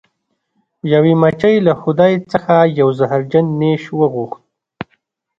یوې 0.93 1.13
مچۍ 1.21 1.55
له 1.67 1.73
خدای 1.81 2.13
څخه 2.31 2.55
یو 2.79 2.87
زهرجن 2.99 3.45
نیش 3.59 3.83
وغوښت. 3.99 4.41